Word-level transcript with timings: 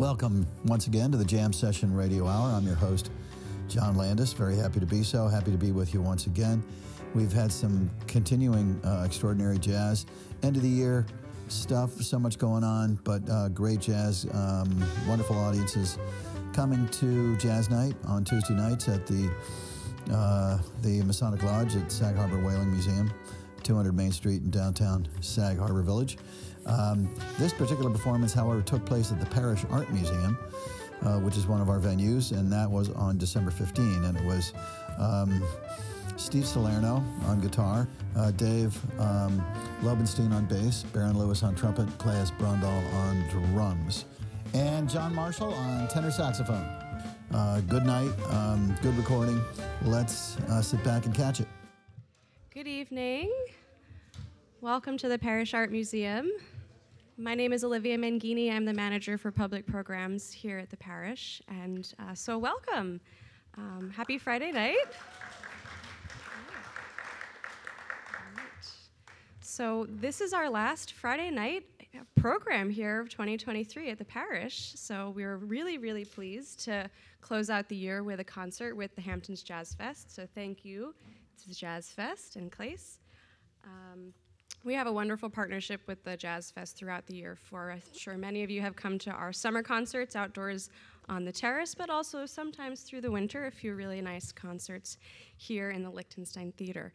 Welcome 0.00 0.46
once 0.64 0.86
again 0.86 1.12
to 1.12 1.18
the 1.18 1.26
Jam 1.26 1.52
Session 1.52 1.94
Radio 1.94 2.26
Hour. 2.26 2.56
I'm 2.56 2.64
your 2.64 2.74
host, 2.74 3.10
John 3.68 3.98
Landis. 3.98 4.32
Very 4.32 4.56
happy 4.56 4.80
to 4.80 4.86
be 4.86 5.02
so. 5.02 5.28
Happy 5.28 5.50
to 5.50 5.58
be 5.58 5.72
with 5.72 5.92
you 5.92 6.00
once 6.00 6.24
again. 6.24 6.64
We've 7.14 7.34
had 7.34 7.52
some 7.52 7.90
continuing 8.06 8.80
uh, 8.82 9.02
extraordinary 9.04 9.58
jazz, 9.58 10.06
end 10.42 10.56
of 10.56 10.62
the 10.62 10.70
year 10.70 11.04
stuff, 11.48 12.00
so 12.00 12.18
much 12.18 12.38
going 12.38 12.64
on, 12.64 12.98
but 13.04 13.28
uh, 13.28 13.50
great 13.50 13.80
jazz, 13.80 14.26
um, 14.32 14.82
wonderful 15.06 15.36
audiences 15.36 15.98
coming 16.54 16.88
to 16.88 17.36
Jazz 17.36 17.68
Night 17.68 17.94
on 18.06 18.24
Tuesday 18.24 18.54
nights 18.54 18.88
at 18.88 19.06
the 19.06 19.30
uh, 20.10 20.58
the 20.80 21.02
Masonic 21.02 21.42
Lodge 21.42 21.76
at 21.76 21.92
Sag 21.92 22.16
Harbor 22.16 22.40
Whaling 22.40 22.70
Museum, 22.70 23.12
200 23.64 23.94
Main 23.94 24.12
Street 24.12 24.40
in 24.40 24.50
downtown 24.50 25.06
Sag 25.20 25.58
Harbor 25.58 25.82
Village. 25.82 26.16
Um, 26.66 27.14
this 27.38 27.52
particular 27.52 27.90
performance, 27.90 28.32
however, 28.32 28.62
took 28.62 28.84
place 28.84 29.10
at 29.12 29.20
the 29.20 29.26
Parrish 29.26 29.64
Art 29.70 29.90
Museum, 29.92 30.38
uh, 31.02 31.18
which 31.18 31.36
is 31.36 31.46
one 31.46 31.60
of 31.60 31.68
our 31.68 31.78
venues, 31.78 32.32
and 32.32 32.52
that 32.52 32.70
was 32.70 32.90
on 32.90 33.18
December 33.18 33.50
15. 33.50 34.04
And 34.04 34.16
it 34.16 34.24
was 34.24 34.52
um, 34.98 35.42
Steve 36.16 36.46
Salerno 36.46 37.02
on 37.24 37.40
guitar, 37.40 37.88
uh, 38.16 38.30
Dave 38.32 38.78
um, 39.00 39.42
Lobenstein 39.82 40.32
on 40.32 40.44
bass, 40.46 40.84
Baron 40.92 41.18
Lewis 41.18 41.42
on 41.42 41.54
trumpet, 41.54 41.88
Claes 41.98 42.30
Brondal 42.32 42.94
on 42.94 43.26
drums, 43.28 44.04
and 44.52 44.88
John 44.88 45.14
Marshall 45.14 45.52
on 45.52 45.88
tenor 45.88 46.10
saxophone. 46.10 46.66
Uh, 47.32 47.60
good 47.68 47.86
night, 47.86 48.10
um, 48.30 48.74
good 48.82 48.96
recording. 48.96 49.40
Let's 49.82 50.36
uh, 50.50 50.60
sit 50.60 50.82
back 50.84 51.06
and 51.06 51.14
catch 51.14 51.40
it. 51.40 51.48
Good 52.52 52.66
evening. 52.66 53.32
Welcome 54.62 54.98
to 54.98 55.08
the 55.08 55.16
Parrish 55.16 55.54
Art 55.54 55.72
Museum. 55.72 56.30
My 57.16 57.34
name 57.34 57.54
is 57.54 57.64
Olivia 57.64 57.96
Mangini. 57.96 58.52
I'm 58.52 58.66
the 58.66 58.74
manager 58.74 59.16
for 59.16 59.30
public 59.30 59.66
programs 59.66 60.30
here 60.30 60.58
at 60.58 60.68
the 60.68 60.76
Parrish. 60.76 61.40
And 61.48 61.90
uh, 61.98 62.14
so, 62.14 62.36
welcome. 62.36 63.00
Um, 63.56 63.88
happy 63.88 64.18
Friday 64.18 64.52
night. 64.52 64.84
So, 69.40 69.86
this 69.88 70.20
is 70.20 70.34
our 70.34 70.50
last 70.50 70.92
Friday 70.92 71.30
night 71.30 71.64
program 72.16 72.68
here 72.68 73.00
of 73.00 73.08
2023 73.08 73.88
at 73.88 73.96
the 73.96 74.04
Parrish. 74.04 74.74
So, 74.76 75.14
we're 75.16 75.38
really, 75.38 75.78
really 75.78 76.04
pleased 76.04 76.60
to 76.66 76.90
close 77.22 77.48
out 77.48 77.70
the 77.70 77.76
year 77.76 78.02
with 78.02 78.20
a 78.20 78.24
concert 78.24 78.76
with 78.76 78.94
the 78.94 79.00
Hamptons 79.00 79.42
Jazz 79.42 79.72
Fest. 79.72 80.14
So, 80.14 80.28
thank 80.34 80.66
you 80.66 80.94
to 81.40 81.48
the 81.48 81.54
Jazz 81.54 81.88
Fest 81.88 82.36
and 82.36 82.52
Claes. 82.52 82.98
Um, 83.64 84.12
we 84.62 84.74
have 84.74 84.86
a 84.86 84.92
wonderful 84.92 85.30
partnership 85.30 85.80
with 85.86 86.04
the 86.04 86.16
Jazz 86.16 86.50
Fest 86.50 86.76
throughout 86.76 87.06
the 87.06 87.14
year. 87.14 87.36
For 87.36 87.70
I'm 87.70 87.82
sure 87.96 88.16
many 88.16 88.42
of 88.42 88.50
you 88.50 88.60
have 88.60 88.76
come 88.76 88.98
to 89.00 89.10
our 89.10 89.32
summer 89.32 89.62
concerts 89.62 90.14
outdoors 90.14 90.68
on 91.08 91.24
the 91.24 91.32
terrace, 91.32 91.74
but 91.74 91.88
also 91.88 92.26
sometimes 92.26 92.82
through 92.82 93.00
the 93.00 93.10
winter, 93.10 93.46
a 93.46 93.50
few 93.50 93.74
really 93.74 94.02
nice 94.02 94.32
concerts 94.32 94.98
here 95.36 95.70
in 95.70 95.82
the 95.82 95.90
Lichtenstein 95.90 96.52
Theater. 96.52 96.92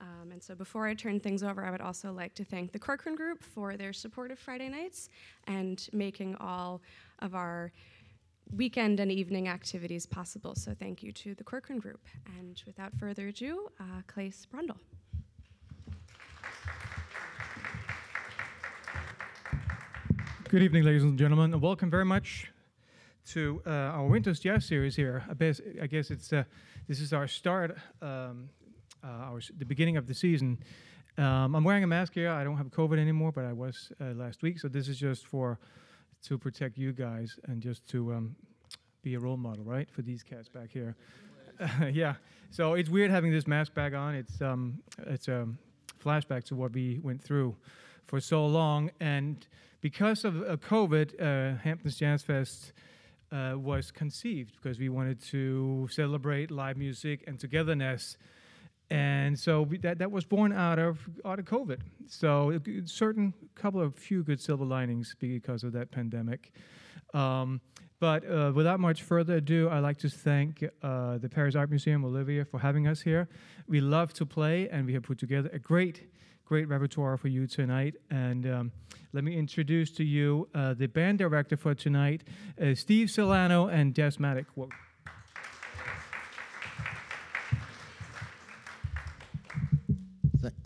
Um, 0.00 0.30
and 0.30 0.40
so 0.40 0.54
before 0.54 0.86
I 0.86 0.94
turn 0.94 1.18
things 1.18 1.42
over, 1.42 1.64
I 1.64 1.72
would 1.72 1.80
also 1.80 2.12
like 2.12 2.34
to 2.34 2.44
thank 2.44 2.70
the 2.70 2.78
Corcoran 2.78 3.16
Group 3.16 3.42
for 3.42 3.76
their 3.76 3.92
support 3.92 4.30
of 4.30 4.38
Friday 4.38 4.68
nights 4.68 5.08
and 5.48 5.88
making 5.92 6.36
all 6.36 6.80
of 7.18 7.34
our 7.34 7.72
weekend 8.56 9.00
and 9.00 9.10
evening 9.10 9.48
activities 9.48 10.06
possible. 10.06 10.54
So 10.54 10.72
thank 10.72 11.02
you 11.02 11.10
to 11.12 11.34
the 11.34 11.44
Corcoran 11.44 11.80
Group. 11.80 12.00
And 12.38 12.62
without 12.64 12.94
further 12.94 13.28
ado, 13.28 13.68
uh, 13.80 14.02
Claes 14.06 14.46
Brondal. 14.54 14.78
Good 20.48 20.62
evening, 20.62 20.84
ladies 20.84 21.02
and 21.02 21.18
gentlemen, 21.18 21.52
and 21.52 21.60
welcome 21.60 21.90
very 21.90 22.06
much 22.06 22.50
to 23.32 23.60
uh, 23.66 23.70
our 23.70 24.06
Winter's 24.06 24.40
Jazz 24.40 24.64
series 24.64 24.96
here. 24.96 25.22
I 25.28 25.34
guess, 25.34 25.60
I 25.82 25.86
guess 25.86 26.10
it's 26.10 26.32
uh, 26.32 26.44
this 26.86 27.00
is 27.00 27.12
our 27.12 27.28
start, 27.28 27.76
um, 28.00 28.48
uh, 29.04 29.08
our 29.08 29.42
the 29.58 29.66
beginning 29.66 29.98
of 29.98 30.06
the 30.06 30.14
season. 30.14 30.56
Um, 31.18 31.54
I'm 31.54 31.64
wearing 31.64 31.84
a 31.84 31.86
mask 31.86 32.14
here. 32.14 32.30
I 32.30 32.44
don't 32.44 32.56
have 32.56 32.68
COVID 32.68 32.98
anymore, 32.98 33.30
but 33.30 33.44
I 33.44 33.52
was 33.52 33.92
uh, 34.00 34.14
last 34.14 34.40
week. 34.40 34.58
So 34.58 34.68
this 34.68 34.88
is 34.88 34.98
just 34.98 35.26
for 35.26 35.58
to 36.22 36.38
protect 36.38 36.78
you 36.78 36.94
guys 36.94 37.38
and 37.46 37.60
just 37.60 37.86
to 37.88 38.14
um, 38.14 38.34
be 39.02 39.16
a 39.16 39.20
role 39.20 39.36
model, 39.36 39.64
right, 39.64 39.90
for 39.90 40.00
these 40.00 40.22
cats 40.22 40.48
back 40.48 40.70
here. 40.70 40.96
yeah. 41.92 42.14
So 42.50 42.72
it's 42.72 42.88
weird 42.88 43.10
having 43.10 43.32
this 43.32 43.46
mask 43.46 43.74
back 43.74 43.92
on. 43.92 44.14
It's 44.14 44.40
um, 44.40 44.78
it's 45.08 45.28
a 45.28 45.46
flashback 46.02 46.44
to 46.44 46.54
what 46.54 46.72
we 46.72 47.00
went 47.02 47.22
through 47.22 47.54
for 48.06 48.18
so 48.18 48.46
long 48.46 48.90
and 48.98 49.46
because 49.80 50.24
of 50.24 50.42
uh, 50.42 50.56
COVID, 50.56 51.20
uh, 51.20 51.58
Hamptons 51.58 51.96
Jazz 51.96 52.22
Fest 52.22 52.72
uh, 53.30 53.54
was 53.56 53.90
conceived 53.90 54.54
because 54.60 54.78
we 54.78 54.88
wanted 54.88 55.22
to 55.22 55.88
celebrate 55.90 56.50
live 56.50 56.76
music 56.76 57.24
and 57.26 57.38
togetherness. 57.38 58.16
And 58.90 59.38
so 59.38 59.62
we, 59.62 59.78
that, 59.78 59.98
that 59.98 60.10
was 60.10 60.24
born 60.24 60.52
out 60.52 60.78
of 60.78 60.98
out 61.24 61.38
of 61.38 61.44
COVID. 61.44 61.80
So 62.06 62.52
a 62.52 62.86
certain 62.86 63.34
couple 63.54 63.80
of 63.80 63.94
few 63.94 64.22
good 64.22 64.40
silver 64.40 64.64
linings 64.64 65.14
because 65.18 65.62
of 65.62 65.72
that 65.72 65.90
pandemic. 65.90 66.52
Um, 67.12 67.60
but 68.00 68.28
uh, 68.30 68.52
without 68.54 68.80
much 68.80 69.02
further 69.02 69.36
ado, 69.36 69.68
I'd 69.68 69.80
like 69.80 69.98
to 69.98 70.08
thank 70.08 70.64
uh, 70.82 71.18
the 71.18 71.28
Parrish 71.28 71.56
Art 71.56 71.68
Museum, 71.68 72.04
Olivia, 72.04 72.44
for 72.44 72.60
having 72.60 72.86
us 72.86 73.00
here. 73.00 73.28
We 73.66 73.80
love 73.80 74.14
to 74.14 74.26
play, 74.26 74.68
and 74.68 74.86
we 74.86 74.94
have 74.94 75.02
put 75.02 75.18
together 75.18 75.50
a 75.52 75.58
great 75.58 76.08
great 76.48 76.66
repertoire 76.66 77.18
for 77.18 77.28
you 77.28 77.46
tonight. 77.46 77.94
And 78.10 78.46
um, 78.46 78.72
let 79.12 79.22
me 79.22 79.36
introduce 79.36 79.90
to 79.92 80.04
you 80.04 80.48
uh, 80.54 80.72
the 80.72 80.86
band 80.86 81.18
director 81.18 81.58
for 81.58 81.74
tonight, 81.74 82.24
uh, 82.60 82.74
Steve 82.74 83.10
Salerno 83.10 83.68
and 83.68 83.92
Des 83.92 84.12
Maddock. 84.18 84.46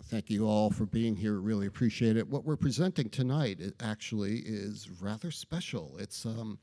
thank 0.09 0.29
you 0.29 0.47
all 0.47 0.69
for 0.69 0.85
being 0.85 1.15
here. 1.15 1.39
Really 1.39 1.65
appreciate 1.65 2.17
it. 2.17 2.27
What 2.27 2.45
we're 2.45 2.55
presenting 2.55 3.09
tonight 3.09 3.59
actually 3.81 4.43
is 4.45 4.87
rather 5.01 5.31
special. 5.31 5.97
It's 5.97 6.23
um, 6.25 6.59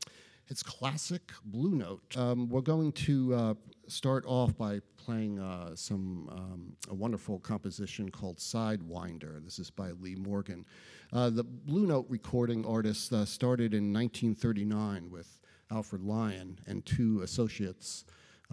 it's 0.46 0.62
classic 0.62 1.32
Blue 1.44 1.74
Note. 1.74 2.16
Um, 2.16 2.48
we're 2.48 2.60
going 2.60 2.92
to 2.92 3.34
uh, 3.34 3.54
start 3.90 4.24
off 4.26 4.56
by 4.56 4.80
playing 4.96 5.38
uh, 5.38 5.74
some 5.74 6.28
um, 6.30 6.76
a 6.88 6.94
wonderful 6.94 7.40
composition 7.40 8.08
called 8.08 8.38
Sidewinder. 8.38 9.44
This 9.44 9.58
is 9.58 9.70
by 9.70 9.90
Lee 10.00 10.14
Morgan. 10.14 10.64
Uh, 11.12 11.30
the 11.30 11.42
Blue 11.42 11.86
Note 11.86 12.06
recording 12.08 12.64
artist 12.64 13.12
uh, 13.12 13.24
started 13.24 13.74
in 13.74 13.92
1939 13.92 15.10
with 15.10 15.38
Alfred 15.72 16.02
Lion 16.02 16.58
and 16.66 16.86
two 16.86 17.22
associates 17.22 18.04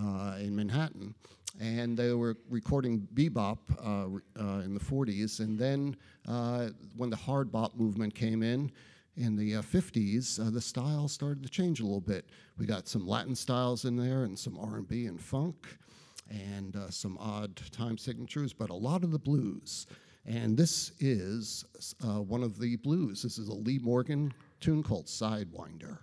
uh, 0.01 0.37
in 0.39 0.55
Manhattan, 0.55 1.13
and 1.59 1.95
they 1.95 2.13
were 2.13 2.37
recording 2.49 3.07
bebop 3.13 3.57
uh, 3.79 4.41
uh, 4.41 4.61
in 4.61 4.73
the 4.73 4.79
40s. 4.79 5.39
And 5.39 5.57
then 5.57 5.95
when 6.95 7.09
the 7.09 7.15
hard 7.15 7.51
bop 7.51 7.75
movement 7.75 8.15
came 8.15 8.41
in 8.41 8.71
in 9.17 9.35
the 9.35 9.55
uh, 9.55 9.61
50s, 9.61 10.39
uh, 10.39 10.51
the 10.51 10.61
style 10.61 11.07
started 11.07 11.43
to 11.43 11.49
change 11.49 11.79
a 11.79 11.83
little 11.83 11.99
bit. 11.99 12.25
We 12.57 12.65
got 12.65 12.87
some 12.87 13.05
Latin 13.05 13.35
styles 13.35 13.85
in 13.85 13.97
there 13.97 14.23
and 14.23 14.37
some 14.37 14.57
R&B 14.57 15.07
and 15.07 15.19
funk 15.19 15.67
and 16.29 16.75
uh, 16.75 16.89
some 16.89 17.17
odd 17.19 17.55
time 17.71 17.97
signatures, 17.97 18.53
but 18.53 18.69
a 18.69 18.75
lot 18.75 19.03
of 19.03 19.11
the 19.11 19.19
blues. 19.19 19.87
And 20.25 20.57
this 20.57 20.91
is 20.99 21.65
uh, 22.05 22.21
one 22.21 22.43
of 22.43 22.59
the 22.59 22.75
blues. 22.77 23.23
This 23.23 23.37
is 23.37 23.47
a 23.47 23.53
Lee 23.53 23.79
Morgan 23.79 24.33
tune 24.59 24.83
called 24.83 25.05
Sidewinder. 25.05 25.99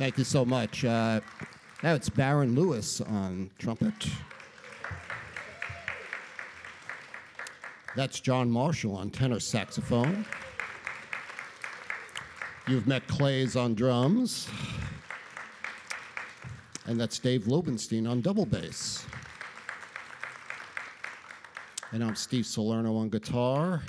Thank 0.00 0.16
you 0.16 0.24
so 0.24 0.46
much. 0.46 0.82
Uh, 0.82 1.20
now 1.82 1.92
it's 1.92 2.08
Baron 2.08 2.54
Lewis 2.54 3.02
on 3.02 3.50
trumpet. 3.58 3.92
That's 7.94 8.18
John 8.18 8.50
Marshall 8.50 8.96
on 8.96 9.10
tenor 9.10 9.40
saxophone. 9.40 10.24
You've 12.66 12.86
met 12.86 13.06
Claes 13.08 13.56
on 13.56 13.74
drums. 13.74 14.48
And 16.86 16.98
that's 16.98 17.18
Dave 17.18 17.42
Lobenstein 17.42 18.08
on 18.08 18.22
double 18.22 18.46
bass. 18.46 19.04
And 21.92 22.02
I'm 22.02 22.16
Steve 22.16 22.46
Salerno 22.46 22.96
on 22.96 23.10
guitar. 23.10 23.82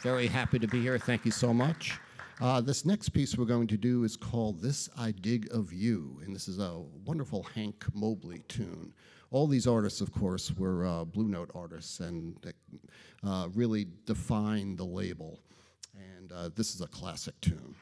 Very 0.00 0.26
happy 0.26 0.58
to 0.58 0.66
be 0.66 0.80
here. 0.80 0.98
Thank 0.98 1.24
you 1.24 1.30
so 1.30 1.54
much. 1.54 1.96
Uh, 2.42 2.60
this 2.60 2.84
next 2.84 3.10
piece 3.10 3.38
we're 3.38 3.44
going 3.44 3.68
to 3.68 3.76
do 3.76 4.02
is 4.02 4.16
called 4.16 4.60
This 4.60 4.88
I 4.98 5.12
Dig 5.12 5.48
of 5.52 5.72
You, 5.72 6.20
and 6.24 6.34
this 6.34 6.48
is 6.48 6.58
a 6.58 6.82
wonderful 7.04 7.44
Hank 7.44 7.84
Mobley 7.94 8.40
tune. 8.48 8.92
All 9.30 9.46
these 9.46 9.68
artists, 9.68 10.00
of 10.00 10.12
course, 10.12 10.50
were 10.56 10.84
uh, 10.84 11.04
Blue 11.04 11.28
Note 11.28 11.52
artists 11.54 12.00
and 12.00 12.34
uh, 13.24 13.46
really 13.54 13.86
defined 14.06 14.76
the 14.76 14.82
label. 14.82 15.38
And 15.94 16.32
uh, 16.32 16.50
this 16.56 16.74
is 16.74 16.80
a 16.80 16.88
classic 16.88 17.40
tune. 17.40 17.76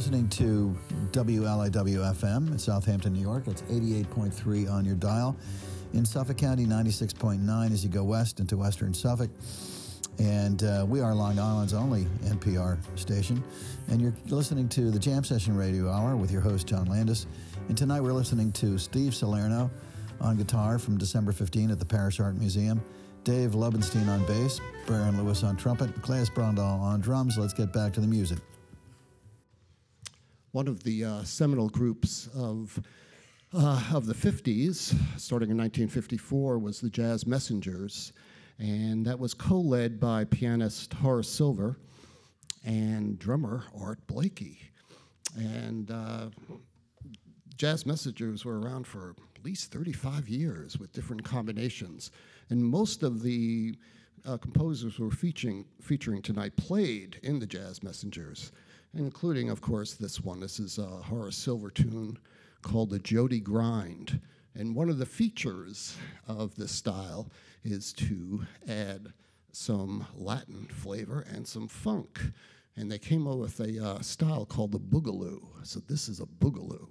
Listening 0.00 0.30
to 0.30 0.74
WLIW-FM 1.12 2.50
in 2.52 2.58
Southampton, 2.58 3.12
New 3.12 3.20
York. 3.20 3.46
It's 3.46 3.60
88.3 3.60 4.72
on 4.72 4.86
your 4.86 4.94
dial. 4.94 5.36
In 5.92 6.06
Suffolk 6.06 6.38
County, 6.38 6.64
96.9 6.64 7.70
as 7.70 7.84
you 7.84 7.90
go 7.90 8.02
west 8.02 8.40
into 8.40 8.56
western 8.56 8.94
Suffolk. 8.94 9.28
And 10.18 10.64
uh, 10.64 10.86
we 10.88 11.02
are 11.02 11.14
Long 11.14 11.38
Island's 11.38 11.74
only 11.74 12.06
NPR 12.24 12.78
station. 12.98 13.44
And 13.88 14.00
you're 14.00 14.14
listening 14.28 14.70
to 14.70 14.90
the 14.90 14.98
Jam 14.98 15.22
Session 15.22 15.54
Radio 15.54 15.90
Hour 15.90 16.16
with 16.16 16.30
your 16.30 16.40
host, 16.40 16.66
John 16.66 16.86
Landis. 16.86 17.26
And 17.68 17.76
tonight 17.76 18.00
we're 18.00 18.14
listening 18.14 18.52
to 18.52 18.78
Steve 18.78 19.14
Salerno 19.14 19.70
on 20.18 20.38
guitar 20.38 20.78
from 20.78 20.96
December 20.96 21.32
15 21.32 21.72
at 21.72 21.78
the 21.78 21.84
Parrish 21.84 22.20
Art 22.20 22.36
Museum. 22.36 22.82
Dave 23.22 23.50
Lobenstein 23.50 24.08
on 24.08 24.24
bass, 24.24 24.62
Baron 24.86 25.22
Lewis 25.22 25.42
on 25.42 25.58
trumpet, 25.58 25.90
Claes 26.00 26.30
Brondal 26.30 26.80
on 26.80 27.02
drums. 27.02 27.36
Let's 27.36 27.52
get 27.52 27.70
back 27.70 27.92
to 27.92 28.00
the 28.00 28.06
music 28.06 28.38
one 30.52 30.66
of 30.66 30.82
the 30.82 31.04
uh, 31.04 31.22
seminal 31.22 31.68
groups 31.68 32.28
of, 32.34 32.80
uh, 33.54 33.82
of 33.92 34.06
the 34.06 34.14
50s, 34.14 34.94
starting 35.16 35.50
in 35.50 35.56
1954, 35.56 36.58
was 36.58 36.80
the 36.80 36.90
Jazz 36.90 37.26
Messengers. 37.26 38.12
And 38.58 39.06
that 39.06 39.18
was 39.18 39.32
co 39.32 39.60
led 39.60 40.00
by 40.00 40.24
pianist 40.24 40.92
Horace 40.94 41.28
Silver 41.28 41.78
and 42.64 43.18
drummer 43.18 43.64
Art 43.80 44.04
Blakey. 44.06 44.60
And 45.36 45.90
uh, 45.90 46.26
Jazz 47.56 47.86
Messengers 47.86 48.44
were 48.44 48.60
around 48.60 48.86
for 48.86 49.14
at 49.36 49.44
least 49.44 49.72
35 49.72 50.28
years 50.28 50.78
with 50.78 50.92
different 50.92 51.24
combinations. 51.24 52.10
And 52.50 52.62
most 52.62 53.02
of 53.02 53.22
the 53.22 53.76
uh, 54.26 54.36
composers 54.36 54.98
we're 54.98 55.10
featuring, 55.10 55.64
featuring 55.80 56.20
tonight 56.20 56.56
played 56.56 57.18
in 57.22 57.38
the 57.38 57.46
Jazz 57.46 57.82
Messengers 57.82 58.52
including, 58.94 59.50
of 59.50 59.60
course, 59.60 59.94
this 59.94 60.20
one. 60.20 60.40
This 60.40 60.58
is 60.58 60.78
a 60.78 60.86
Horace 60.86 61.36
Silver 61.36 61.70
tune 61.70 62.18
called 62.62 62.90
the 62.90 62.98
Jody 62.98 63.40
Grind. 63.40 64.20
And 64.54 64.74
one 64.74 64.90
of 64.90 64.98
the 64.98 65.06
features 65.06 65.96
of 66.26 66.54
this 66.56 66.72
style 66.72 67.30
is 67.64 67.92
to 67.94 68.44
add 68.68 69.12
some 69.52 70.06
Latin 70.14 70.66
flavor 70.70 71.24
and 71.32 71.46
some 71.46 71.68
funk. 71.68 72.20
And 72.76 72.90
they 72.90 72.98
came 72.98 73.26
up 73.26 73.38
with 73.38 73.60
a 73.60 73.84
uh, 73.84 74.00
style 74.00 74.46
called 74.46 74.72
the 74.72 74.80
Boogaloo. 74.80 75.40
So 75.62 75.80
this 75.80 76.08
is 76.08 76.20
a 76.20 76.26
Boogaloo, 76.26 76.88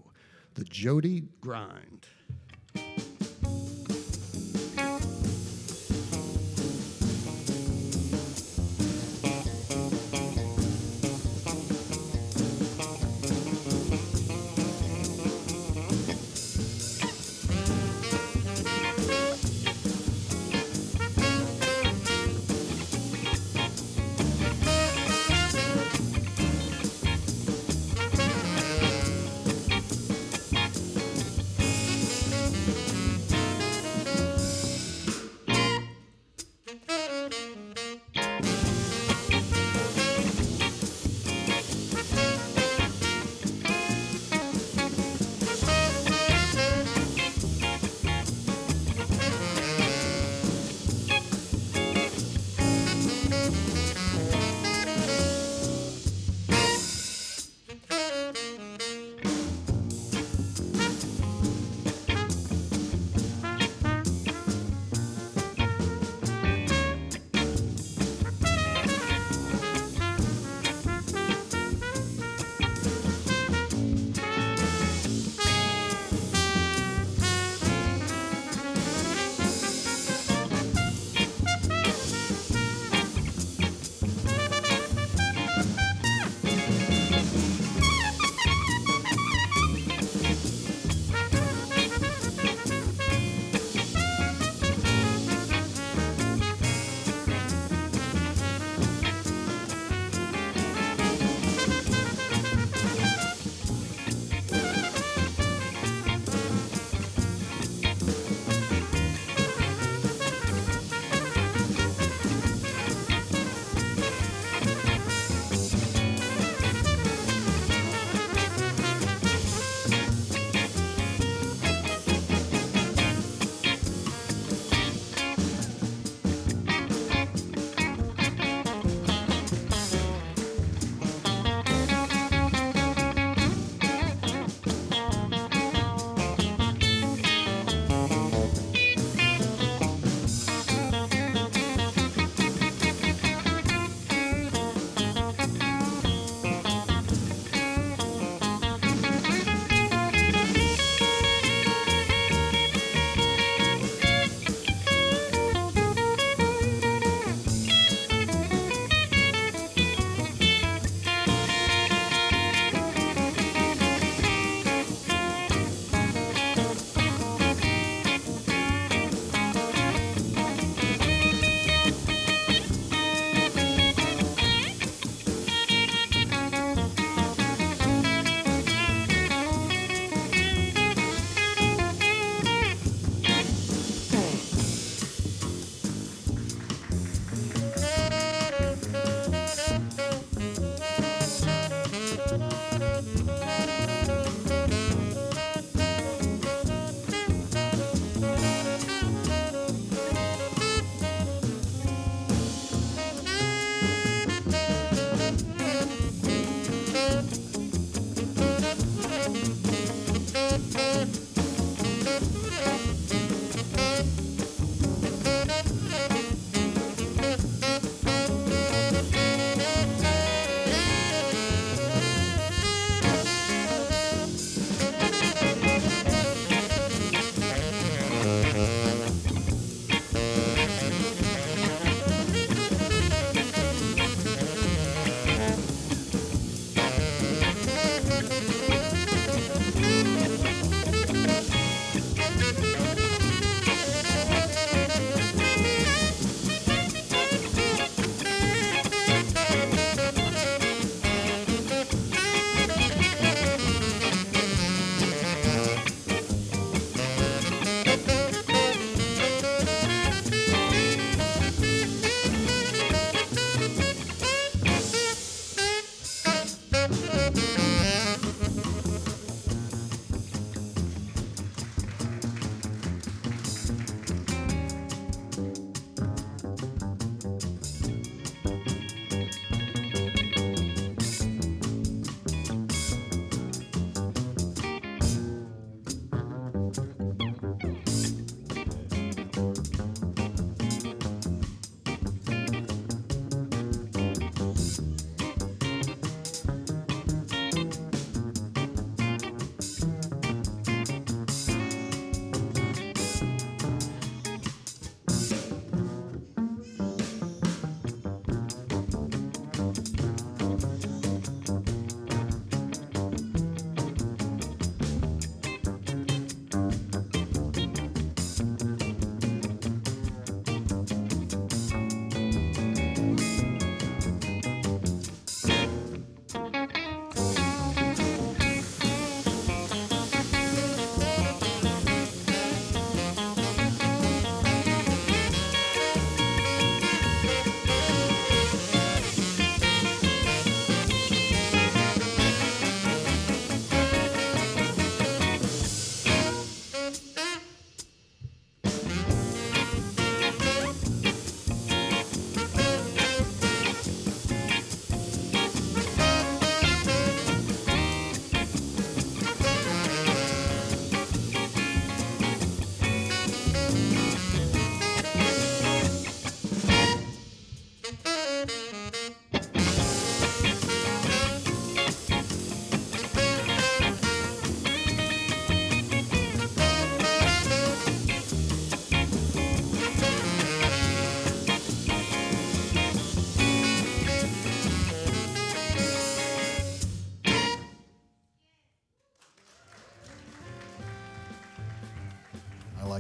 the 0.53 0.63
Jody 0.65 1.23
Grind. 1.41 2.07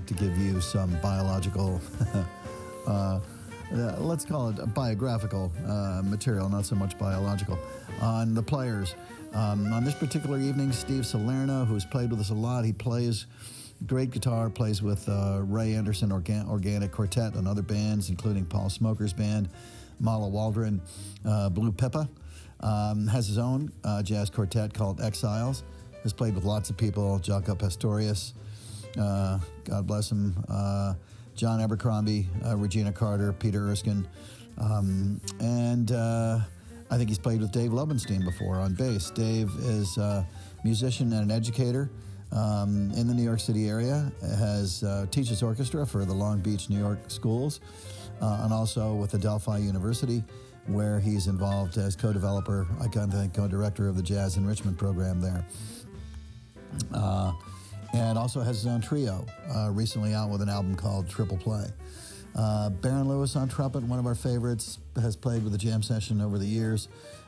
To 0.09 0.15
give 0.15 0.35
you 0.39 0.59
some 0.59 0.89
biological, 1.03 1.79
uh, 2.87 2.89
uh, 2.89 3.19
let's 3.99 4.25
call 4.25 4.49
it 4.49 4.73
biographical 4.73 5.51
uh, 5.67 6.01
material, 6.03 6.49
not 6.49 6.65
so 6.65 6.75
much 6.75 6.97
biological, 6.97 7.59
on 8.01 8.33
the 8.33 8.41
players. 8.41 8.95
Um, 9.35 9.71
on 9.71 9.83
this 9.83 9.93
particular 9.93 10.39
evening, 10.39 10.71
Steve 10.71 11.05
Salerno, 11.05 11.63
who's 11.63 11.85
played 11.85 12.09
with 12.09 12.19
us 12.19 12.31
a 12.31 12.33
lot, 12.33 12.65
he 12.65 12.73
plays 12.73 13.27
great 13.85 14.09
guitar, 14.09 14.49
plays 14.49 14.81
with 14.81 15.07
uh, 15.07 15.41
Ray 15.43 15.75
Anderson 15.75 16.11
Organ- 16.11 16.47
Organic 16.49 16.91
Quartet 16.91 17.35
and 17.35 17.47
other 17.47 17.61
bands, 17.61 18.09
including 18.09 18.45
Paul 18.45 18.71
Smoker's 18.71 19.13
band, 19.13 19.47
Mal 19.99 20.27
Waldron, 20.31 20.81
uh, 21.23 21.49
Blue 21.49 21.71
Pippa. 21.71 22.09
Um, 22.61 23.05
has 23.05 23.27
his 23.27 23.37
own 23.37 23.71
uh, 23.83 24.01
jazz 24.01 24.31
quartet 24.31 24.73
called 24.73 25.01
Exiles. 25.01 25.63
Has 26.01 26.13
played 26.13 26.33
with 26.33 26.45
lots 26.45 26.71
of 26.71 26.77
people, 26.77 27.19
Jaco 27.19 27.55
Pastorius, 27.55 28.33
God 28.95 29.85
bless 29.85 30.11
him, 30.11 30.35
uh, 30.49 30.95
John 31.35 31.61
Abercrombie, 31.61 32.27
uh, 32.45 32.57
Regina 32.57 32.91
Carter, 32.91 33.33
Peter 33.33 33.69
Erskine, 33.69 34.07
um, 34.57 35.21
and 35.39 35.91
uh, 35.91 36.39
I 36.91 36.97
think 36.97 37.09
he's 37.09 37.19
played 37.19 37.39
with 37.39 37.51
Dave 37.51 37.71
Lobenstein 37.71 38.25
before 38.25 38.59
on 38.59 38.73
bass. 38.73 39.11
Dave 39.11 39.49
is 39.59 39.97
a 39.97 40.27
musician 40.63 41.13
and 41.13 41.23
an 41.23 41.31
educator 41.31 41.89
um, 42.31 42.91
in 42.95 43.07
the 43.07 43.13
New 43.13 43.23
York 43.23 43.39
City 43.39 43.69
area. 43.69 44.11
Has 44.21 44.83
uh, 44.83 45.05
teaches 45.11 45.41
orchestra 45.43 45.85
for 45.85 46.03
the 46.03 46.13
Long 46.13 46.39
Beach, 46.39 46.69
New 46.69 46.79
York 46.79 46.99
schools, 47.07 47.61
uh, 48.21 48.41
and 48.43 48.53
also 48.53 48.95
with 48.95 49.13
Adelphi 49.13 49.59
University, 49.59 50.23
where 50.67 50.99
he's 50.99 51.27
involved 51.27 51.77
as 51.77 51.95
co-developer, 51.95 52.67
I 52.79 52.87
kind 52.87 53.13
of 53.13 53.19
think 53.19 53.33
co-director 53.33 53.87
of 53.87 53.95
the 53.95 54.03
Jazz 54.03 54.37
Enrichment 54.37 54.77
program 54.77 55.21
there. 55.21 55.45
Uh, 56.93 57.31
and 57.93 58.17
also 58.17 58.41
has 58.41 58.57
his 58.57 58.67
own 58.67 58.81
trio, 58.81 59.25
uh, 59.55 59.69
recently 59.71 60.13
out 60.13 60.29
with 60.29 60.41
an 60.41 60.49
album 60.49 60.75
called 60.75 61.09
Triple 61.09 61.37
Play. 61.37 61.65
Uh, 62.35 62.69
Baron 62.69 63.07
Lewis 63.07 63.35
on 63.35 63.49
trumpet, 63.49 63.83
one 63.83 63.99
of 63.99 64.05
our 64.05 64.15
favorites, 64.15 64.79
has 65.01 65.15
played 65.15 65.43
with 65.43 65.51
the 65.51 65.57
jam 65.57 65.81
session 65.81 66.21
over 66.21 66.37
the 66.37 66.45
years. 66.45 66.87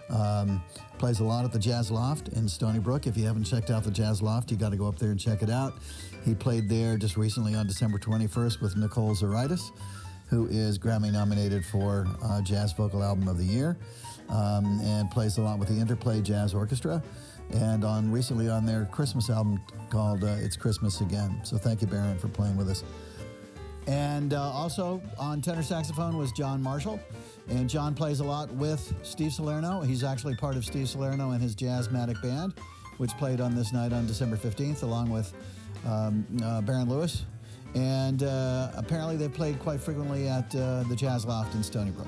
Um, 0.09 0.61
plays 0.97 1.19
a 1.21 1.23
lot 1.23 1.45
at 1.45 1.53
the 1.53 1.59
Jazz 1.59 1.89
Loft 1.89 2.29
in 2.29 2.47
Stony 2.47 2.79
Brook. 2.79 3.07
If 3.07 3.17
you 3.17 3.25
haven't 3.25 3.45
checked 3.45 3.69
out 3.69 3.83
the 3.83 3.91
Jazz 3.91 4.21
Loft, 4.21 4.51
you 4.51 4.57
got 4.57 4.71
to 4.71 4.77
go 4.77 4.87
up 4.87 4.99
there 4.99 5.11
and 5.11 5.19
check 5.19 5.41
it 5.41 5.49
out. 5.49 5.73
He 6.25 6.35
played 6.35 6.67
there 6.67 6.97
just 6.97 7.17
recently 7.17 7.55
on 7.55 7.65
December 7.65 7.97
21st 7.97 8.61
with 8.61 8.75
Nicole 8.75 9.15
Zuraitis, 9.15 9.71
who 10.27 10.47
is 10.47 10.77
Grammy 10.77 11.11
nominated 11.11 11.65
for 11.65 12.07
uh, 12.23 12.41
Jazz 12.41 12.73
Vocal 12.73 13.03
Album 13.03 13.27
of 13.27 13.37
the 13.37 13.45
Year, 13.45 13.77
um, 14.29 14.79
and 14.83 15.09
plays 15.09 15.37
a 15.37 15.41
lot 15.41 15.59
with 15.59 15.69
the 15.69 15.79
Interplay 15.79 16.21
Jazz 16.21 16.53
Orchestra 16.53 17.01
and 17.53 17.83
on 17.83 18.11
recently 18.11 18.49
on 18.49 18.65
their 18.65 18.85
Christmas 18.85 19.29
album 19.29 19.61
called 19.89 20.23
uh, 20.23 20.35
It's 20.39 20.55
Christmas 20.55 21.01
Again. 21.01 21.41
So 21.43 21.57
thank 21.57 21.81
you, 21.81 21.87
Baron, 21.87 22.17
for 22.17 22.27
playing 22.27 22.57
with 22.57 22.69
us. 22.69 22.83
And 23.87 24.33
uh, 24.33 24.41
also 24.41 25.01
on 25.17 25.41
tenor 25.41 25.63
saxophone 25.63 26.17
was 26.17 26.31
John 26.31 26.61
Marshall. 26.61 26.99
And 27.49 27.69
John 27.69 27.93
plays 27.95 28.19
a 28.19 28.23
lot 28.23 28.49
with 28.51 28.93
Steve 29.03 29.33
Salerno. 29.33 29.81
He's 29.81 30.03
actually 30.03 30.35
part 30.35 30.55
of 30.55 30.63
Steve 30.63 30.87
Salerno 30.87 31.31
and 31.31 31.41
his 31.41 31.55
Jazzmatic 31.55 32.21
Band, 32.21 32.53
which 32.97 33.11
played 33.17 33.41
on 33.41 33.55
this 33.55 33.73
night 33.73 33.91
on 33.91 34.05
December 34.05 34.37
15th, 34.37 34.83
along 34.83 35.09
with 35.09 35.33
um, 35.85 36.25
uh, 36.43 36.61
Baron 36.61 36.87
Lewis. 36.87 37.25
And 37.73 38.23
uh, 38.23 38.71
apparently 38.75 39.17
they 39.17 39.29
played 39.29 39.59
quite 39.59 39.79
frequently 39.79 40.27
at 40.27 40.53
uh, 40.55 40.83
the 40.83 40.95
Jazz 40.95 41.25
Loft 41.25 41.55
in 41.55 41.63
Stony 41.63 41.91
Brook. 41.91 42.07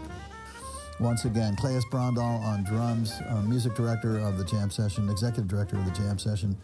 Once 1.04 1.26
again, 1.26 1.54
Claes 1.58 1.84
Brondal 1.92 2.42
on 2.46 2.64
drums, 2.64 3.20
uh, 3.28 3.42
music 3.42 3.76
director 3.76 4.20
of 4.20 4.38
the 4.38 4.46
Jam 4.46 4.70
Session, 4.70 5.10
executive 5.10 5.50
director 5.50 5.76
of 5.76 5.84
the 5.84 5.92
Jam 5.92 6.18
Session, 6.18 6.56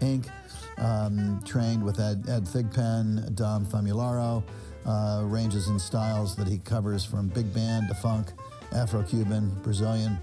Inc., 0.00 0.28
um, 0.76 1.42
trained 1.46 1.82
with 1.82 1.98
Ed, 1.98 2.22
Ed 2.28 2.44
Thigpen, 2.44 3.34
Dom 3.34 3.64
Famularo, 3.64 4.42
uh, 4.84 5.22
ranges 5.24 5.68
in 5.68 5.78
styles 5.78 6.36
that 6.36 6.46
he 6.46 6.58
covers 6.58 7.06
from 7.06 7.28
big 7.28 7.52
band 7.54 7.88
to 7.88 7.94
funk, 7.94 8.32
Afro 8.72 9.02
Cuban, 9.02 9.48
Brazilian, 9.62 10.18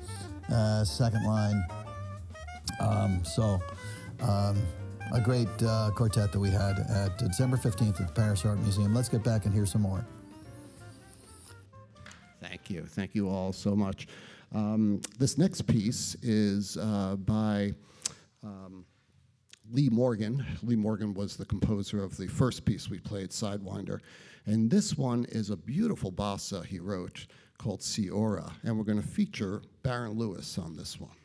uh, 0.53 0.83
second 0.83 1.25
line. 1.25 1.65
Um, 2.79 3.25
so, 3.25 3.59
um, 4.21 4.61
a 5.15 5.19
great 5.19 5.49
uh, 5.65 5.89
quartet 5.95 6.31
that 6.31 6.39
we 6.39 6.51
had 6.51 6.77
at 6.91 7.17
December 7.17 7.57
15th 7.57 7.99
at 7.99 8.07
the 8.07 8.13
Parrish 8.13 8.45
Art 8.45 8.59
Museum. 8.59 8.93
Let's 8.93 9.09
get 9.09 9.23
back 9.23 9.45
and 9.45 9.53
hear 9.53 9.65
some 9.65 9.81
more. 9.81 10.05
Thank 12.43 12.69
you. 12.69 12.85
Thank 12.85 13.15
you 13.15 13.29
all 13.29 13.53
so 13.53 13.73
much. 13.73 14.07
Um, 14.53 15.01
this 15.17 15.37
next 15.37 15.61
piece 15.61 16.15
is 16.21 16.75
uh, 16.77 17.15
by 17.15 17.73
um, 18.43 18.85
Lee 19.71 19.87
Morgan. 19.89 20.45
Lee 20.61 20.75
Morgan 20.75 21.13
was 21.13 21.37
the 21.37 21.45
composer 21.45 22.03
of 22.03 22.17
the 22.17 22.27
first 22.27 22.65
piece 22.65 22.89
we 22.89 22.99
played, 22.99 23.29
Sidewinder. 23.29 23.99
And 24.45 24.69
this 24.69 24.97
one 24.97 25.25
is 25.29 25.51
a 25.51 25.55
beautiful 25.55 26.11
bossa 26.11 26.65
he 26.65 26.79
wrote 26.79 27.27
called 27.57 27.79
Ceora. 27.79 28.51
And 28.63 28.77
we're 28.77 28.83
going 28.83 29.01
to 29.01 29.07
feature 29.07 29.61
Baron 29.81 30.17
Lewis 30.17 30.57
on 30.57 30.75
this 30.75 30.99
one. 30.99 31.15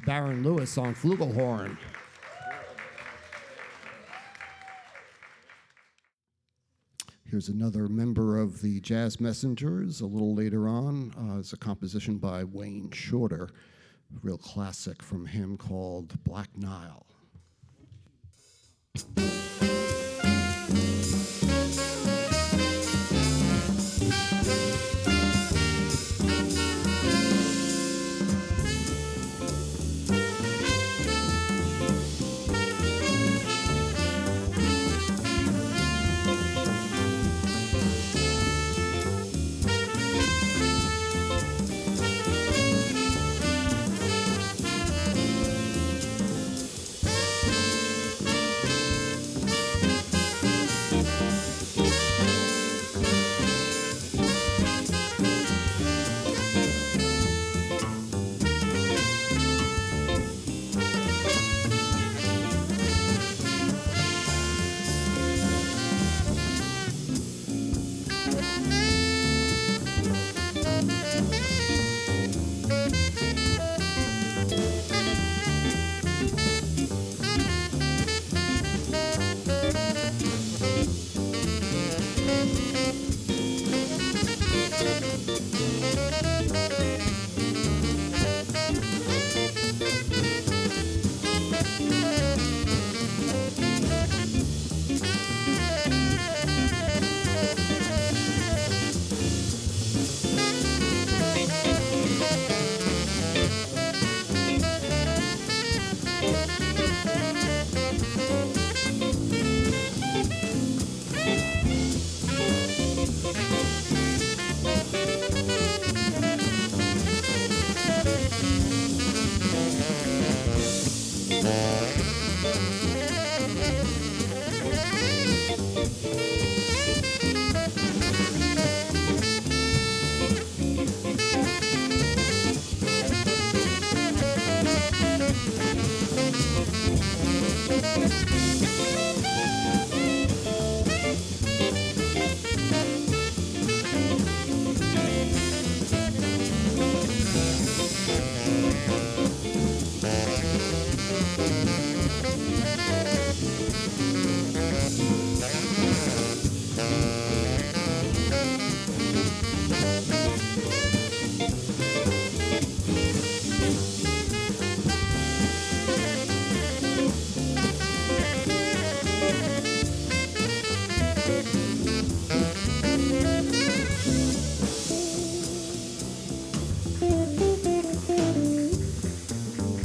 Baron 0.00 0.42
Lewis 0.42 0.78
on 0.78 0.94
flugelhorn. 0.94 1.76
Here's 7.24 7.48
another 7.48 7.88
member 7.88 8.38
of 8.38 8.62
the 8.62 8.80
Jazz 8.80 9.20
Messengers 9.20 10.00
a 10.00 10.06
little 10.06 10.34
later 10.34 10.66
on. 10.66 11.12
Uh, 11.18 11.38
it's 11.38 11.52
a 11.52 11.58
composition 11.58 12.16
by 12.16 12.44
Wayne 12.44 12.90
Shorter, 12.90 13.50
real 14.22 14.38
classic 14.38 15.02
from 15.02 15.26
him 15.26 15.58
called 15.58 16.22
Black 16.24 16.48
Nile. 16.56 17.07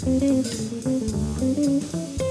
thank 0.05 0.47
you 2.19 2.22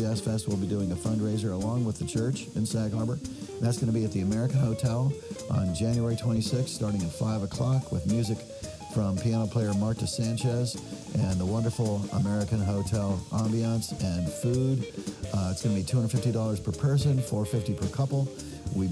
Jazz 0.00 0.18
Fest 0.18 0.48
will 0.48 0.56
be 0.56 0.66
doing 0.66 0.90
a 0.92 0.94
fundraiser 0.94 1.52
along 1.52 1.84
with 1.84 1.98
the 1.98 2.06
church 2.06 2.46
in 2.56 2.64
Sag 2.64 2.90
Harbor. 2.90 3.18
That's 3.60 3.76
going 3.76 3.92
to 3.92 3.94
be 3.98 4.06
at 4.06 4.12
the 4.12 4.22
American 4.22 4.58
Hotel 4.58 5.12
on 5.50 5.74
January 5.74 6.16
26th, 6.16 6.68
starting 6.68 7.02
at 7.02 7.12
5 7.12 7.42
o'clock, 7.42 7.92
with 7.92 8.06
music 8.06 8.38
from 8.94 9.18
piano 9.18 9.46
player 9.46 9.74
Marta 9.74 10.06
Sanchez 10.06 10.76
and 11.16 11.38
the 11.38 11.44
wonderful 11.44 12.02
American 12.14 12.60
Hotel 12.60 13.22
ambiance 13.32 13.92
and 14.02 14.26
food. 14.26 14.86
Uh, 15.34 15.50
it's 15.52 15.62
going 15.62 15.76
to 15.76 15.82
be 15.82 15.84
$250 15.84 16.64
per 16.64 16.72
person, 16.72 17.20
450 17.20 17.74
per 17.74 17.86
couple. 17.94 18.26
We 18.74 18.88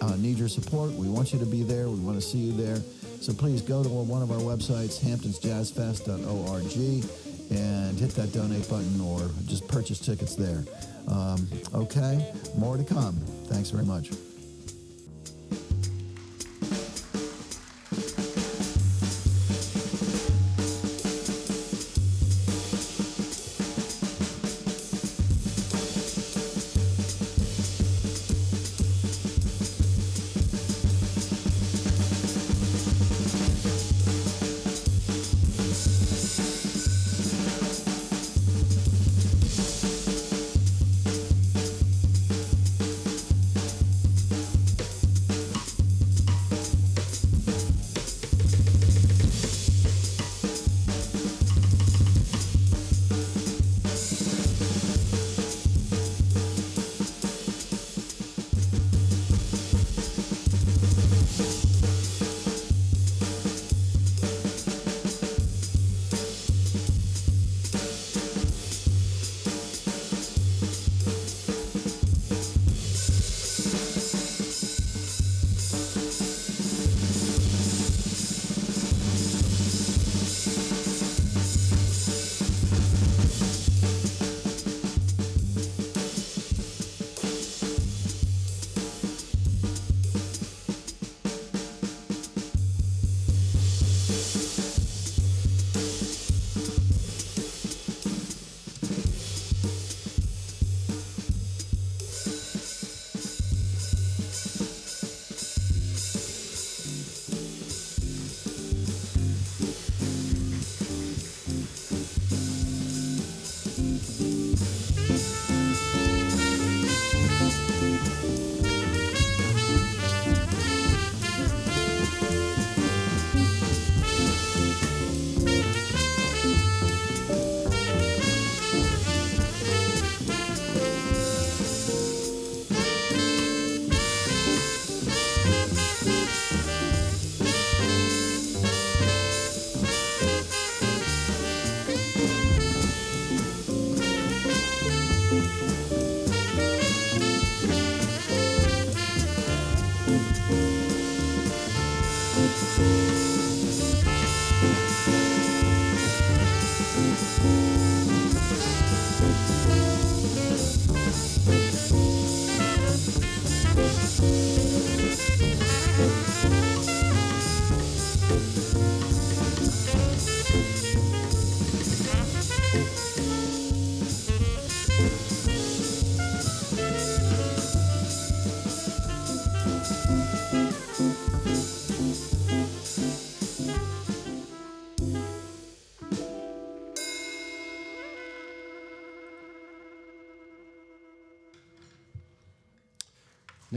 uh, 0.00 0.14
need 0.14 0.38
your 0.38 0.48
support. 0.48 0.92
We 0.92 1.08
want 1.08 1.32
you 1.32 1.40
to 1.40 1.46
be 1.46 1.64
there. 1.64 1.88
We 1.88 1.98
want 1.98 2.20
to 2.20 2.24
see 2.24 2.38
you 2.38 2.52
there. 2.52 2.80
So 3.20 3.32
please 3.32 3.62
go 3.62 3.82
to 3.82 3.88
one 3.88 4.22
of 4.22 4.30
our 4.30 4.38
websites, 4.38 5.00
hamptonsjazzfest.org, 5.00 7.31
and 7.50 7.98
hit 7.98 8.10
that 8.10 8.32
donate 8.32 8.68
button 8.68 9.00
or 9.00 9.28
just 9.46 9.66
purchase 9.68 9.98
tickets 9.98 10.34
there. 10.34 10.64
Um, 11.08 11.46
okay, 11.74 12.32
more 12.56 12.76
to 12.76 12.84
come. 12.84 13.14
Thanks 13.46 13.70
very 13.70 13.84
much. 13.84 14.10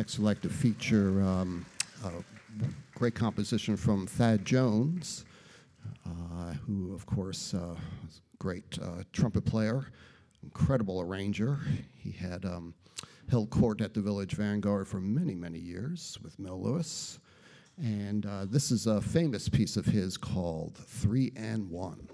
Next, 0.05 0.41
to 0.41 0.49
feature 0.49 1.19
um, 1.23 1.65
a 2.03 2.11
great 2.93 3.15
composition 3.15 3.75
from 3.75 4.05
Thad 4.05 4.45
Jones, 4.45 5.25
uh, 6.05 6.53
who, 6.67 6.93
of 6.93 7.07
course, 7.07 7.55
uh, 7.55 7.75
is 8.07 8.21
a 8.21 8.37
great 8.37 8.77
uh, 8.79 9.01
trumpet 9.13 9.45
player, 9.45 9.87
incredible 10.43 11.01
arranger. 11.01 11.57
He 11.97 12.11
had 12.11 12.45
um, 12.45 12.75
held 13.31 13.49
court 13.49 13.81
at 13.81 13.95
the 13.95 14.01
Village 14.01 14.33
Vanguard 14.33 14.87
for 14.87 14.99
many, 14.99 15.33
many 15.33 15.57
years 15.57 16.19
with 16.21 16.37
Mel 16.37 16.61
Lewis. 16.61 17.17
And 17.81 18.27
uh, 18.27 18.45
this 18.45 18.69
is 18.69 18.85
a 18.85 19.01
famous 19.01 19.49
piece 19.49 19.75
of 19.75 19.87
his 19.87 20.17
called 20.17 20.77
Three 20.77 21.33
and 21.35 21.67
One. 21.71 22.07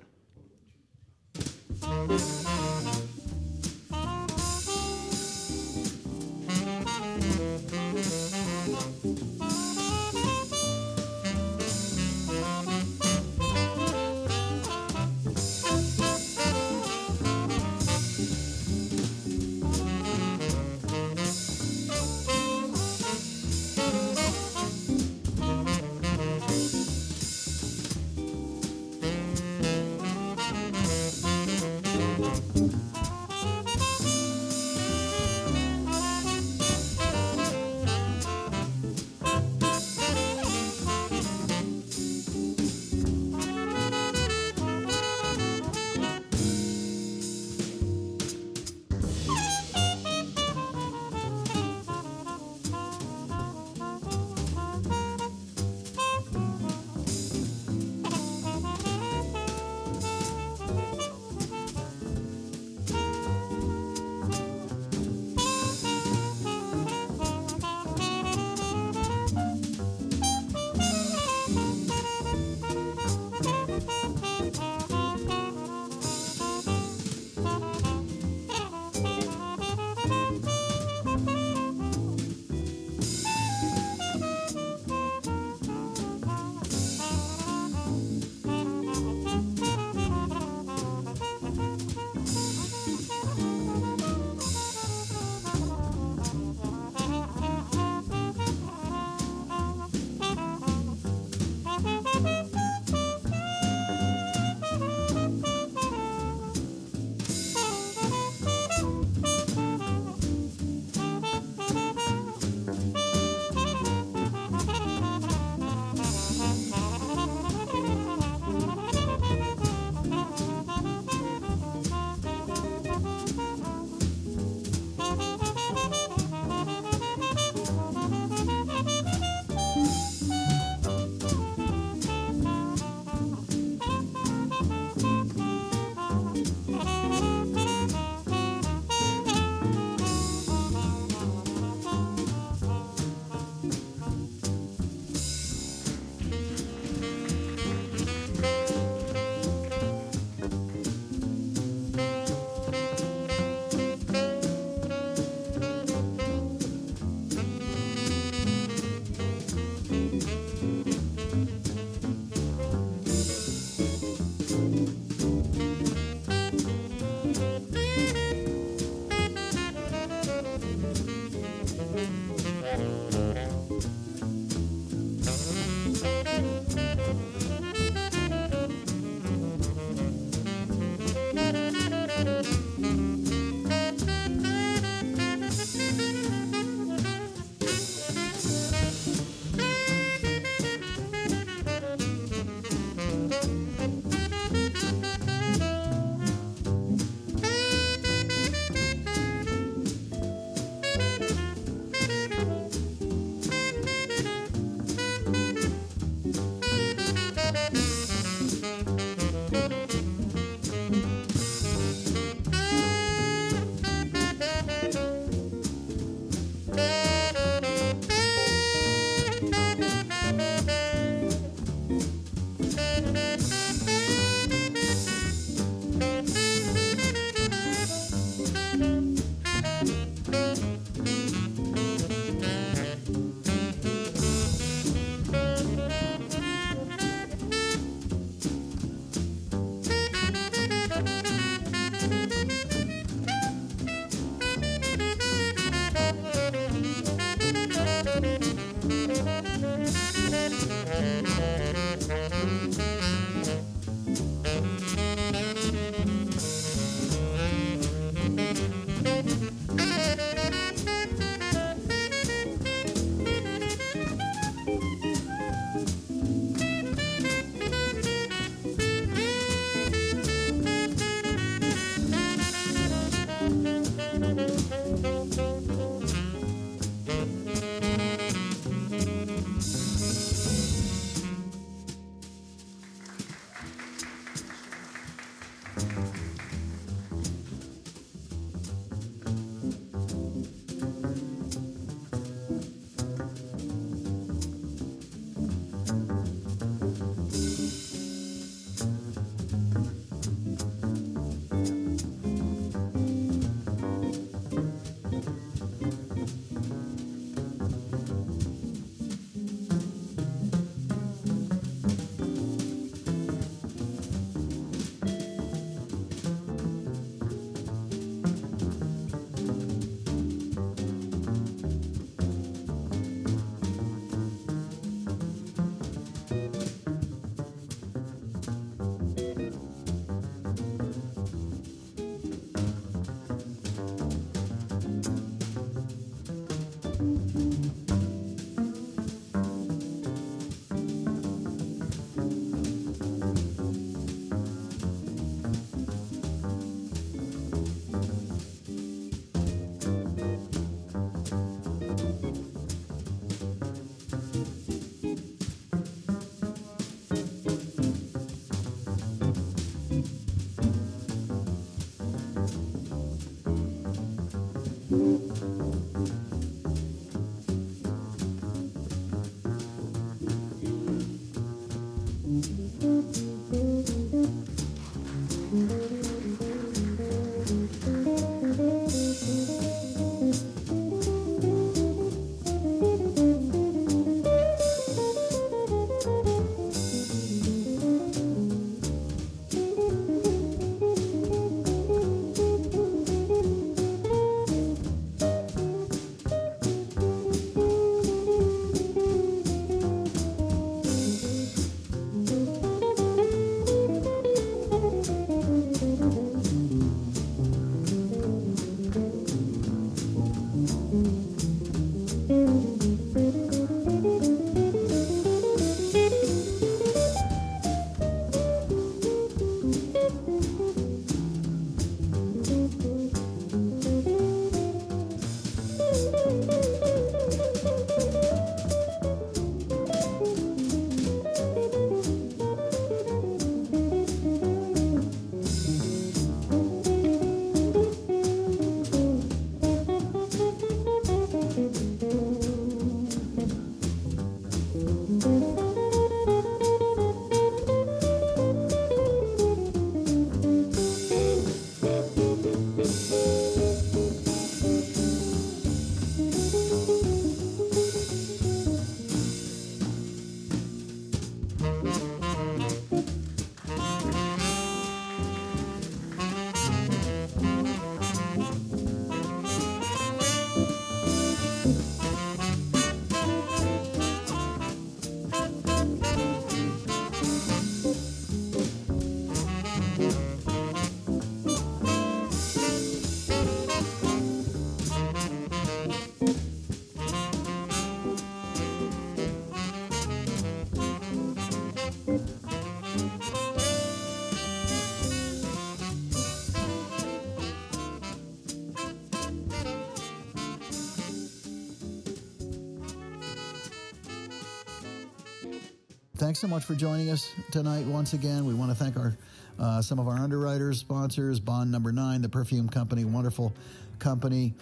So 506.41 506.47
much 506.47 506.65
for 506.65 506.73
joining 506.73 507.11
us 507.11 507.31
tonight 507.51 507.85
once 507.85 508.13
again. 508.13 508.45
We 508.45 508.55
want 508.55 508.71
to 508.71 508.75
thank 508.75 508.97
our 508.97 509.15
uh, 509.59 509.79
some 509.79 509.99
of 509.99 510.07
our 510.07 510.17
underwriters, 510.17 510.79
sponsors, 510.79 511.39
Bond 511.39 511.71
Number 511.71 511.91
Nine, 511.91 512.23
the 512.23 512.29
perfume 512.29 512.67
company, 512.67 513.05
wonderful 513.05 513.53
company, 513.99 514.55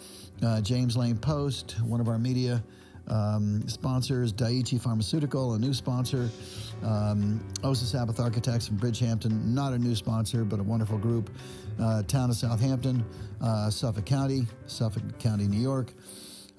uh, 0.44 0.60
James 0.60 0.98
Lane 0.98 1.16
Post, 1.16 1.78
one 1.82 2.02
of 2.02 2.10
our 2.10 2.20
media 2.20 2.62
um, 3.08 3.66
sponsors, 3.70 4.34
Daiichi 4.34 4.82
Pharmaceutical, 4.82 5.54
a 5.54 5.58
new 5.58 5.74
sponsor, 5.74 6.30
um, 6.84 7.40
Oza 7.62 7.86
Sabbeth 7.86 8.20
Architects 8.20 8.68
from 8.68 8.78
Bridgehampton, 8.78 9.46
not 9.46 9.72
a 9.72 9.80
new 9.80 9.96
sponsor, 9.96 10.44
but 10.44 10.60
a 10.60 10.64
wonderful 10.64 10.98
group, 10.98 11.30
uh, 11.80 12.04
Town 12.04 12.30
of 12.30 12.36
Southampton, 12.36 13.06
uh, 13.40 13.70
Suffolk 13.70 14.06
County, 14.06 14.48
Suffolk 14.68 15.18
County, 15.18 15.48
New 15.48 15.62
York. 15.62 15.94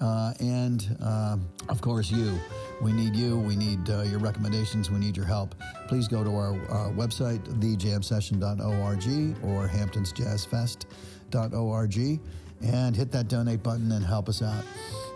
Uh, 0.01 0.33
and 0.39 0.97
uh, 1.01 1.37
of 1.69 1.79
course, 1.81 2.11
you. 2.11 2.37
We 2.81 2.91
need 2.91 3.15
you. 3.15 3.37
We 3.37 3.55
need 3.55 3.89
uh, 3.89 4.01
your 4.01 4.19
recommendations. 4.19 4.89
We 4.89 4.99
need 4.99 5.15
your 5.15 5.27
help. 5.27 5.53
Please 5.87 6.07
go 6.07 6.23
to 6.23 6.35
our 6.35 6.53
website, 6.93 7.43
thejamsession.org 7.59 9.37
or 9.43 9.67
hamptonsjazzfest.org, 9.67 12.19
and 12.63 12.95
hit 12.95 13.11
that 13.11 13.27
donate 13.27 13.61
button 13.61 13.91
and 13.91 14.03
help 14.03 14.27
us 14.27 14.41
out. 14.41 14.63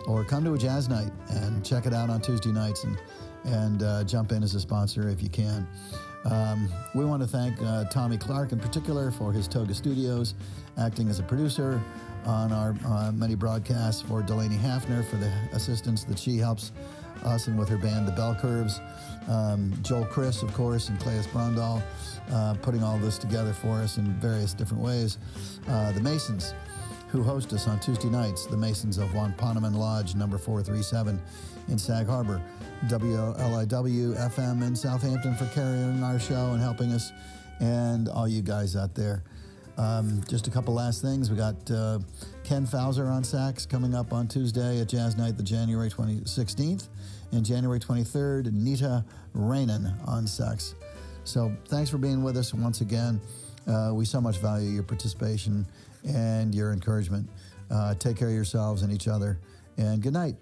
Or 0.06 0.24
come 0.24 0.44
to 0.44 0.54
a 0.54 0.58
jazz 0.58 0.88
night 0.88 1.10
and 1.30 1.64
check 1.64 1.86
it 1.86 1.92
out 1.92 2.08
on 2.08 2.20
Tuesday 2.20 2.52
nights 2.52 2.84
and, 2.84 2.96
and 3.44 3.82
uh, 3.82 4.04
jump 4.04 4.30
in 4.30 4.44
as 4.44 4.54
a 4.54 4.60
sponsor 4.60 5.08
if 5.08 5.20
you 5.20 5.28
can. 5.28 5.66
Um, 6.24 6.68
we 6.94 7.04
want 7.04 7.20
to 7.22 7.28
thank 7.28 7.60
uh, 7.62 7.84
Tommy 7.84 8.16
Clark 8.16 8.52
in 8.52 8.60
particular 8.60 9.10
for 9.10 9.32
his 9.32 9.48
Toga 9.48 9.74
Studios, 9.74 10.34
acting 10.76 11.08
as 11.08 11.18
a 11.18 11.22
producer 11.22 11.80
on 12.26 12.52
our 12.52 12.74
uh, 12.86 13.12
many 13.12 13.34
broadcasts, 13.34 14.02
for 14.02 14.20
Delaney 14.22 14.56
Hafner 14.56 15.04
for 15.04 15.16
the 15.16 15.32
assistance 15.52 16.04
that 16.04 16.18
she 16.18 16.36
helps 16.36 16.72
us 17.24 17.46
and 17.46 17.58
with 17.58 17.68
her 17.68 17.78
band, 17.78 18.06
The 18.06 18.12
Bell 18.12 18.34
Curves. 18.34 18.80
Um, 19.28 19.72
Joel 19.82 20.04
Chris, 20.06 20.42
of 20.42 20.52
course, 20.52 20.88
and 20.88 20.98
Claes 21.00 21.26
Brondal, 21.26 21.82
uh, 22.30 22.54
putting 22.62 22.82
all 22.82 22.98
this 22.98 23.18
together 23.18 23.52
for 23.52 23.76
us 23.76 23.98
in 23.98 24.12
various 24.14 24.52
different 24.52 24.82
ways. 24.82 25.18
Uh, 25.68 25.92
the 25.92 26.00
Masons, 26.00 26.54
who 27.08 27.22
host 27.22 27.52
us 27.52 27.66
on 27.66 27.80
Tuesday 27.80 28.08
nights, 28.08 28.46
the 28.46 28.56
Masons 28.56 28.98
of 28.98 29.08
Wamponamon 29.10 29.74
Lodge, 29.74 30.14
number 30.14 30.38
437 30.38 31.20
in 31.68 31.78
Sag 31.78 32.06
Harbor. 32.06 32.40
WLIW 32.86 34.16
FM 34.16 34.62
in 34.62 34.76
Southampton 34.76 35.34
for 35.34 35.46
carrying 35.46 36.02
our 36.02 36.18
show 36.18 36.52
and 36.52 36.60
helping 36.60 36.92
us, 36.92 37.12
and 37.60 38.08
all 38.08 38.28
you 38.28 38.42
guys 38.42 38.76
out 38.76 38.94
there. 38.94 39.22
Um, 39.78 40.22
just 40.28 40.46
a 40.46 40.50
couple 40.50 40.74
last 40.74 41.02
things. 41.02 41.30
We 41.30 41.36
got 41.36 41.70
uh, 41.70 41.98
Ken 42.44 42.66
Fowser 42.66 43.10
on 43.10 43.22
sax 43.24 43.66
coming 43.66 43.94
up 43.94 44.12
on 44.12 44.26
Tuesday 44.26 44.80
at 44.80 44.88
Jazz 44.88 45.16
Night, 45.16 45.36
the 45.36 45.42
January 45.42 45.90
16th, 45.90 46.88
and 47.32 47.44
January 47.44 47.78
23rd, 47.78 48.52
Nita 48.52 49.04
Rainan 49.34 49.94
on 50.08 50.26
sax. 50.26 50.74
So 51.24 51.54
thanks 51.66 51.90
for 51.90 51.98
being 51.98 52.22
with 52.22 52.36
us 52.36 52.54
once 52.54 52.80
again. 52.80 53.20
Uh, 53.66 53.90
we 53.92 54.04
so 54.04 54.20
much 54.20 54.38
value 54.38 54.70
your 54.70 54.84
participation 54.84 55.66
and 56.06 56.54
your 56.54 56.72
encouragement. 56.72 57.28
Uh, 57.70 57.94
take 57.94 58.16
care 58.16 58.28
of 58.28 58.34
yourselves 58.34 58.82
and 58.82 58.92
each 58.92 59.08
other, 59.08 59.38
and 59.76 60.00
good 60.02 60.12
night. 60.12 60.36